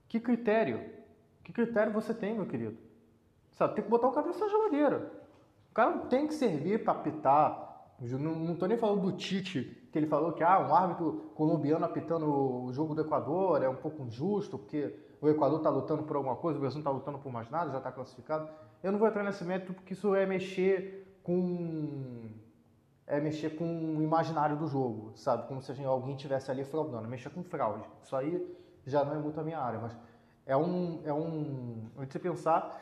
Que 0.08 0.20
critério? 0.20 0.90
Que 1.44 1.52
critério 1.52 1.92
você 1.92 2.14
tem, 2.14 2.36
meu 2.36 2.46
querido? 2.46 2.78
Sabe, 3.52 3.76
tem 3.76 3.84
que 3.84 3.90
botar 3.90 4.08
o 4.08 4.12
cabeça 4.12 4.40
na 4.40 4.50
geladeira. 4.50 5.12
O 5.72 5.74
cara 5.74 5.92
não 5.92 6.08
tem 6.08 6.28
que 6.28 6.34
servir 6.34 6.84
para 6.84 6.94
apitar. 6.94 7.94
Não 8.00 8.54
estou 8.54 8.68
nem 8.68 8.78
falando 8.78 9.02
do 9.02 9.18
Tite, 9.18 9.79
que 9.92 9.98
ele 9.98 10.08
falou 10.08 10.34
que 10.34 10.44
ah, 10.44 10.60
um 10.60 10.74
árbitro 10.74 11.32
colombiano 11.36 11.84
apitando 11.86 12.26
o 12.66 12.72
jogo 12.74 12.94
do 12.94 13.02
Equador 13.02 13.64
é 13.64 13.70
um 13.70 13.76
pouco 13.76 14.04
injusto, 14.04 14.58
porque 14.58 14.96
o 15.22 15.28
Equador 15.28 15.58
está 15.58 15.70
lutando 15.70 16.04
por 16.04 16.16
alguma 16.16 16.36
coisa, 16.36 16.58
o 16.58 16.62
Brasil 16.62 16.76
não 16.76 16.82
está 16.82 16.92
lutando 16.92 17.18
por 17.20 17.32
mais 17.32 17.50
nada, 17.50 17.72
já 17.72 17.78
está 17.78 17.92
classificado. 17.92 18.48
Eu 18.84 18.92
não 18.92 19.00
vou 19.00 19.08
entrar 19.08 19.24
nesse 19.24 19.44
mérito 19.44 19.74
porque 19.74 19.94
isso 19.94 20.14
é 20.16 20.26
mexer 20.26 21.20
com 21.24 22.30
é 23.08 23.20
mexer 23.20 23.58
com 23.58 23.66
o 23.98 24.04
imaginário 24.04 24.56
do 24.56 24.68
jogo, 24.68 25.12
sabe? 25.16 25.48
Como 25.48 25.60
se 25.62 25.84
alguém 25.84 26.16
tivesse 26.16 26.52
ali 26.52 26.64
fraudando, 26.64 27.08
mexer 27.08 27.32
com 27.32 27.44
fraude. 27.44 27.84
Isso 28.04 28.16
aí 28.16 28.56
já 28.86 29.04
não 29.04 29.16
é 29.16 29.18
muito 29.18 29.40
a 29.40 29.44
minha 29.44 29.60
área, 29.60 29.80
mas 29.80 29.98
é 30.46 30.56
um 30.56 31.02
é 31.04 31.14
um 31.14 31.90
a 31.98 32.02
gente 32.02 32.20
pensar 32.20 32.80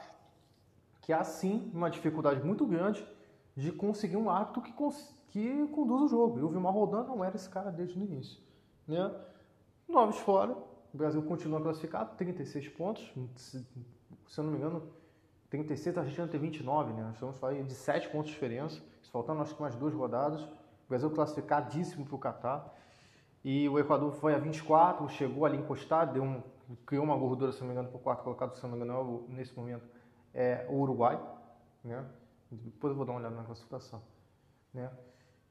que 1.01 1.13
há 1.13 1.23
sim 1.23 1.71
uma 1.73 1.89
dificuldade 1.89 2.43
muito 2.43 2.65
grande 2.65 3.07
de 3.55 3.71
conseguir 3.71 4.17
um 4.17 4.29
árbitro 4.29 4.61
que, 4.61 4.73
que 5.27 5.67
conduz 5.67 6.03
o 6.03 6.07
jogo. 6.07 6.39
E 6.39 6.43
o 6.43 6.49
Vilmar 6.49 6.73
Rodan 6.73 7.03
não 7.03 7.23
era 7.23 7.35
esse 7.35 7.49
cara 7.49 7.71
desde 7.71 7.97
o 7.99 8.01
início. 8.01 8.39
Né? 8.87 9.13
Noves 9.87 10.17
fora, 10.17 10.53
o 10.93 10.97
Brasil 10.97 11.21
continua 11.23 11.61
classificado, 11.61 12.15
36 12.17 12.69
pontos, 12.69 13.11
se, 13.35 13.65
eu 14.37 14.43
não 14.43 14.51
me 14.51 14.57
engano, 14.57 14.83
36, 15.49 15.97
a 15.97 16.01
Argentina 16.01 16.27
tem 16.27 16.39
29, 16.39 16.93
né? 16.93 17.03
Nós 17.03 17.13
estamos 17.13 17.37
falando 17.37 17.67
de 17.67 17.73
7 17.73 18.09
pontos 18.09 18.27
de 18.27 18.33
diferença, 18.33 18.81
faltando 19.11 19.41
acho 19.41 19.55
que 19.55 19.61
mais 19.61 19.75
duas 19.75 19.93
rodadas. 19.93 20.41
O 20.41 20.89
Brasil 20.89 21.09
classificadíssimo 21.09 22.05
para 22.05 22.15
o 22.15 22.19
Catar. 22.19 22.73
E 23.43 23.69
o 23.69 23.79
Equador 23.79 24.11
foi 24.11 24.35
a 24.35 24.37
24, 24.37 25.07
chegou 25.09 25.45
ali 25.45 25.57
encostado, 25.57 26.13
deu 26.13 26.23
um, 26.23 26.43
criou 26.85 27.03
uma 27.03 27.15
gordura, 27.15 27.51
se 27.51 27.61
não 27.61 27.67
me 27.67 27.73
engano, 27.73 27.87
para 27.87 27.97
o 27.97 28.01
quarto 28.01 28.23
colocado, 28.23 28.55
se 28.55 28.63
não 28.63 28.71
me 28.71 28.75
engano, 28.75 29.25
nesse 29.29 29.55
momento, 29.55 29.85
é 30.33 30.65
o 30.69 30.75
Uruguai. 30.75 31.17
Né? 31.83 32.05
Depois 32.51 32.91
eu 32.91 32.97
vou 32.97 33.05
dar 33.05 33.13
uma 33.13 33.19
olhada 33.19 33.35
na 33.35 33.43
classificação. 33.43 34.01
Né? 34.73 34.89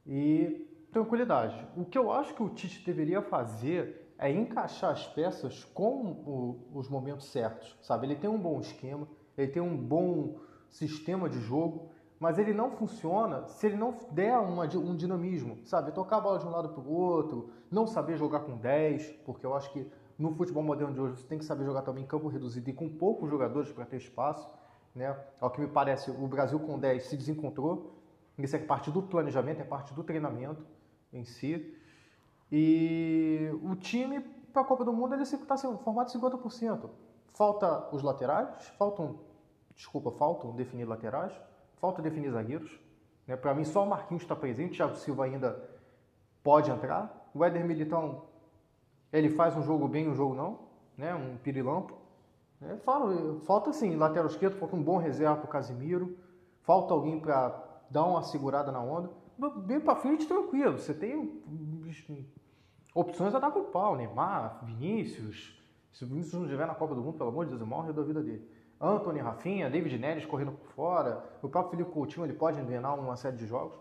E 0.07 0.67
tranquilidade. 0.93 1.67
O 1.77 1.85
que 1.85 1.99
eu 1.99 2.11
acho 2.11 2.35
que 2.35 2.43
o 2.43 2.49
Tite 2.49 2.85
deveria 2.85 3.21
fazer 3.21 4.15
é 4.19 4.31
encaixar 4.31 4.93
as 4.93 5.07
peças 5.07 5.65
com 5.65 6.13
o, 6.27 6.79
os 6.79 6.89
momentos 6.89 7.27
certos, 7.27 7.77
sabe? 7.83 8.07
Ele 8.07 8.17
tem 8.17 8.31
um 8.31 8.39
bom 8.39 8.61
esquema, 8.61 9.07
ele 9.37 9.53
tem 9.53 9.63
um 9.63 9.77
bom 9.77 10.37
sistema 10.71 11.29
de 11.29 11.39
jogo, 11.41 11.91
mas 12.19 12.39
ele 12.39 12.55
não 12.55 12.71
funciona 12.71 13.47
se 13.47 13.67
ele 13.67 13.77
não 13.77 13.95
der 14.11 14.39
uma, 14.39 14.65
um 14.65 14.97
dinamismo, 14.97 15.59
sabe? 15.65 15.93
Tocar 15.93 16.17
a 16.17 16.21
bola 16.21 16.39
de 16.39 16.47
um 16.47 16.51
lado 16.51 16.71
para 16.71 16.83
o 16.83 16.91
outro, 16.91 17.51
não 17.71 17.87
saber 17.87 18.17
jogar 18.17 18.41
com 18.41 18.57
10, 18.57 19.11
porque 19.25 19.45
eu 19.45 19.55
acho 19.55 19.71
que 19.73 19.87
no 20.19 20.33
futebol 20.33 20.63
moderno 20.63 20.95
de 20.95 21.01
hoje 21.01 21.17
você 21.17 21.27
tem 21.27 21.39
que 21.39 21.45
saber 21.45 21.65
jogar 21.67 21.83
também 21.83 22.05
em 22.05 22.07
campo 22.07 22.29
reduzido 22.29 22.71
e 22.71 22.73
com 22.73 22.89
poucos 22.89 23.29
jogadores 23.29 23.71
para 23.71 23.85
ter 23.85 23.99
espaço. 23.99 24.51
Né? 24.95 25.15
Ao 25.39 25.51
que 25.51 25.61
me 25.61 25.67
parece, 25.67 26.11
o 26.11 26.27
Brasil 26.27 26.59
com 26.59 26.79
10 26.79 27.05
se 27.05 27.17
desencontrou. 27.19 27.96
Isso 28.39 28.55
é 28.55 28.59
parte 28.59 28.91
do 28.91 29.03
planejamento, 29.03 29.61
é 29.61 29.65
parte 29.65 29.95
do 29.95 30.05
treinamento 30.05 30.65
em 31.13 31.25
si. 31.25 31.75
E 32.51 33.51
o 33.63 33.75
time 33.75 34.21
para 34.53 34.63
a 34.63 34.65
Copa 34.65 34.85
do 34.85 34.93
Mundo 34.93 35.15
ele 35.15 35.23
está 35.23 35.55
assim, 35.55 35.77
formado 35.79 36.11
50%. 36.11 36.89
Falta 37.33 37.89
os 37.95 38.03
laterais, 38.03 38.69
faltam, 38.79 39.19
desculpa, 39.75 40.11
faltam 40.11 40.55
definir 40.55 40.85
laterais, 40.85 41.33
falta 41.77 42.01
definir 42.01 42.31
zagueiros. 42.31 42.81
Né? 43.27 43.37
Para 43.37 43.55
mim, 43.55 43.65
só 43.65 43.85
o 43.85 43.87
Marquinhos 43.87 44.23
está 44.23 44.37
presente, 44.37 44.77
Thiago 44.77 44.97
Silva 44.97 45.25
ainda 45.25 45.63
pode 46.43 46.71
entrar. 46.71 47.31
O 47.35 47.45
Éder 47.45 47.65
Militão, 47.65 48.23
ele 49.13 49.31
faz 49.31 49.57
um 49.57 49.63
jogo 49.63 49.89
bem, 49.89 50.09
um 50.09 50.15
jogo 50.15 50.35
não, 50.35 50.61
né? 50.97 51.15
um 51.15 51.37
pirilampo. 51.37 51.95
É, 52.63 52.77
falo, 52.79 53.41
falta 53.41 53.73
sim, 53.73 53.97
lateral 53.97 54.29
esquerdo, 54.29 54.59
falta 54.59 54.75
um 54.75 54.83
bom 54.83 54.97
reserva 54.97 55.37
para 55.37 55.45
o 55.45 55.49
Casimiro, 55.49 56.17
falta 56.63 56.95
alguém 56.95 57.21
para 57.21 57.76
dar 57.91 58.05
uma 58.05 58.23
segurada 58.23 58.73
na 58.73 58.81
onda. 58.81 59.11
Bem 59.65 59.81
para 59.81 59.97
frente, 59.97 60.27
tranquilo. 60.27 60.79
Você 60.79 60.95
tem 60.95 61.43
opções 62.95 63.35
a 63.35 63.39
dar 63.39 63.51
com 63.51 63.61
o 63.61 63.65
pau, 63.65 63.97
Neymar, 63.97 64.65
Vinícius. 64.65 65.63
Se 65.93 66.05
o 66.05 66.07
Vinícius 66.07 66.35
não 66.35 66.45
estiver 66.45 66.67
na 66.67 66.75
Copa 66.75 66.95
do 66.95 67.03
Mundo, 67.03 67.19
pelo 67.19 67.31
amor 67.31 67.47
de 67.47 67.57
Deus, 67.57 67.69
morre 67.69 67.93
da 67.93 68.03
vida 68.03 68.23
dele. 68.23 68.49
Anthony, 68.81 69.21
Rafinha, 69.21 69.71
David 69.71 69.99
Neres 69.99 70.27
correndo 70.27 70.53
por 70.53 70.69
fora, 70.69 71.25
o 71.43 71.49
próprio 71.49 71.71
Felipe 71.71 71.91
Coutinho 71.91 72.27
ele 72.27 72.35
pode 72.35 72.61
engrenar 72.61 72.99
uma 72.99 73.17
série 73.17 73.37
de 73.37 73.47
jogos. 73.47 73.79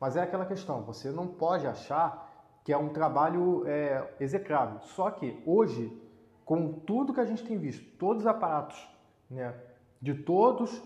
Mas 0.00 0.16
é 0.16 0.22
aquela 0.22 0.46
questão, 0.46 0.82
você 0.82 1.10
não 1.10 1.26
pode 1.26 1.66
achar 1.66 2.32
que 2.64 2.72
é 2.72 2.76
um 2.76 2.88
trabalho 2.88 3.66
é, 3.66 4.14
execrável. 4.18 4.80
Só 4.80 5.10
que 5.10 5.42
hoje 5.46 6.02
com 6.46 6.72
tudo 6.72 7.12
que 7.12 7.20
a 7.20 7.24
gente 7.24 7.44
tem 7.44 7.58
visto, 7.58 7.84
todos 7.98 8.22
os 8.22 8.26
aparatos 8.26 8.88
né, 9.28 9.52
de 10.00 10.14
todas 10.14 10.82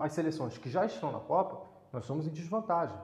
as 0.00 0.12
seleções 0.12 0.58
que 0.58 0.68
já 0.68 0.84
estão 0.84 1.10
na 1.10 1.20
Copa, 1.20 1.66
nós 1.92 2.04
somos 2.04 2.26
em 2.26 2.30
desvantagem. 2.30 2.98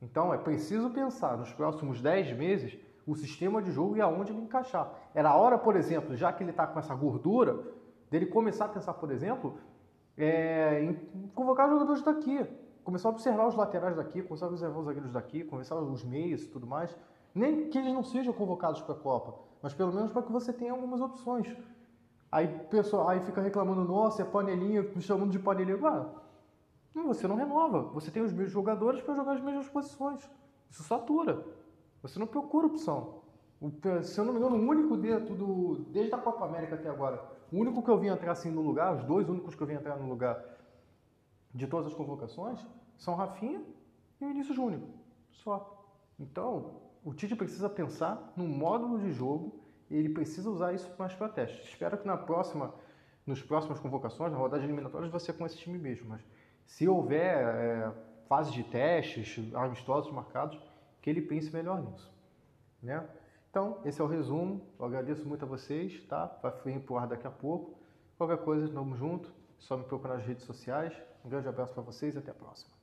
Então 0.00 0.32
é 0.32 0.38
preciso 0.38 0.90
pensar 0.90 1.36
nos 1.38 1.52
próximos 1.52 2.00
10 2.00 2.36
meses 2.36 2.78
o 3.06 3.14
sistema 3.14 3.62
de 3.62 3.70
jogo 3.70 3.96
e 3.96 4.00
aonde 4.00 4.32
ele 4.32 4.42
encaixar. 4.42 4.92
Era 5.14 5.30
a 5.30 5.36
hora, 5.36 5.56
por 5.56 5.76
exemplo, 5.76 6.16
já 6.16 6.32
que 6.32 6.42
ele 6.42 6.50
está 6.50 6.66
com 6.66 6.78
essa 6.78 6.94
gordura, 6.94 7.62
dele 8.10 8.26
começar 8.26 8.66
a 8.66 8.68
pensar, 8.68 8.94
por 8.94 9.10
exemplo, 9.10 9.58
é, 10.16 10.82
em 10.82 10.94
convocar 11.34 11.68
jogadores 11.68 12.02
daqui, 12.02 12.44
começar 12.82 13.08
a 13.08 13.12
observar 13.12 13.46
os 13.46 13.54
laterais 13.54 13.96
daqui, 13.96 14.22
começar 14.22 14.46
a 14.46 14.48
observar 14.48 14.78
os 14.78 14.86
zagueiros 14.86 15.12
daqui, 15.12 15.44
começar 15.44 15.76
os 15.76 16.04
meios 16.04 16.44
e 16.44 16.48
tudo 16.48 16.66
mais. 16.66 16.96
Nem 17.34 17.68
que 17.68 17.78
eles 17.78 17.92
não 17.92 18.02
sejam 18.02 18.32
convocados 18.32 18.80
para 18.80 18.94
a 18.94 18.98
Copa, 18.98 19.38
mas 19.62 19.74
pelo 19.74 19.92
menos 19.92 20.10
para 20.10 20.22
que 20.22 20.32
você 20.32 20.52
tenha 20.52 20.72
algumas 20.72 21.00
opções. 21.00 21.54
Aí 22.36 22.48
pessoal, 22.68 23.08
aí 23.08 23.20
fica 23.20 23.40
reclamando, 23.40 23.82
nossa, 23.82 24.20
é 24.20 24.24
panelinha, 24.26 24.82
me 24.82 25.00
chamando 25.00 25.30
de 25.30 25.38
panelinha. 25.38 25.78
Ah, 25.82 26.06
você 27.06 27.26
não 27.26 27.34
renova. 27.34 27.84
Você 27.94 28.10
tem 28.10 28.22
os 28.22 28.30
mesmos 28.30 28.52
jogadores 28.52 29.00
para 29.00 29.14
jogar 29.14 29.36
as 29.36 29.40
mesmas 29.40 29.66
posições. 29.70 30.30
Isso 30.68 30.82
satura. 30.82 31.46
Você 32.02 32.18
não 32.18 32.26
procura 32.26 32.66
opção. 32.66 33.22
O, 33.58 33.70
se 34.02 34.20
eu 34.20 34.24
não 34.26 34.34
me 34.34 34.38
engano, 34.38 34.56
o 34.56 34.68
único 34.68 34.98
dentro 34.98 35.34
do. 35.34 35.76
Desde 35.88 36.14
a 36.14 36.18
Copa 36.18 36.44
América 36.44 36.74
até 36.74 36.90
agora, 36.90 37.24
o 37.50 37.56
único 37.56 37.82
que 37.82 37.88
eu 37.88 37.96
vim 37.96 38.08
entrar 38.08 38.32
assim 38.32 38.50
no 38.50 38.60
lugar, 38.60 38.94
os 38.94 39.04
dois 39.04 39.26
únicos 39.30 39.54
que 39.54 39.62
eu 39.62 39.66
vim 39.66 39.72
entrar 39.72 39.96
no 39.96 40.06
lugar 40.06 40.38
de 41.54 41.66
todas 41.66 41.86
as 41.86 41.94
convocações, 41.94 42.60
são 42.98 43.14
Rafinha 43.14 43.62
e 44.20 44.24
o 44.26 44.28
Vinícius 44.28 44.56
Júnior. 44.56 44.82
Só. 45.30 45.88
Então, 46.20 46.82
o 47.02 47.14
Tite 47.14 47.34
precisa 47.34 47.70
pensar 47.70 48.30
no 48.36 48.46
módulo 48.46 48.98
de 48.98 49.10
jogo 49.10 49.65
ele 49.90 50.08
precisa 50.08 50.50
usar 50.50 50.72
isso 50.72 50.90
mais 50.98 51.14
para 51.14 51.28
testes. 51.28 51.66
Espero 51.68 51.96
que 51.98 52.06
na 52.06 52.16
próxima, 52.16 52.74
nos 53.26 53.42
próximas 53.42 53.78
convocações, 53.78 54.32
na 54.32 54.38
rodada 54.38 54.60
de 54.60 54.66
eliminatórias, 54.66 55.22
ser 55.22 55.34
com 55.34 55.46
esse 55.46 55.56
time 55.56 55.78
mesmo. 55.78 56.08
Mas 56.08 56.22
se 56.64 56.88
houver 56.88 57.44
é, 57.44 57.92
fases 58.28 58.52
de 58.52 58.64
testes, 58.64 59.54
amistosos 59.54 60.12
marcados, 60.12 60.58
que 61.00 61.08
ele 61.08 61.22
pense 61.22 61.52
melhor 61.52 61.80
nisso. 61.80 62.12
Né? 62.82 63.06
Então, 63.50 63.78
esse 63.84 64.00
é 64.00 64.04
o 64.04 64.06
resumo. 64.06 64.60
Eu 64.78 64.86
agradeço 64.86 65.26
muito 65.26 65.44
a 65.44 65.48
vocês, 65.48 66.02
tá? 66.08 66.26
Vai 66.42 66.52
vir 66.64 66.80
pro 66.80 66.98
ar 66.98 67.06
daqui 67.06 67.26
a 67.26 67.30
pouco. 67.30 67.78
Qualquer 68.18 68.38
coisa, 68.38 68.66
vamos 68.68 68.98
junto. 68.98 69.32
Só 69.58 69.76
me 69.76 69.84
procurar 69.84 70.16
nas 70.16 70.26
redes 70.26 70.44
sociais. 70.44 70.92
Um 71.24 71.28
grande 71.28 71.48
abraço 71.48 71.72
para 71.72 71.82
vocês 71.82 72.14
e 72.14 72.18
até 72.18 72.32
a 72.32 72.34
próxima. 72.34 72.75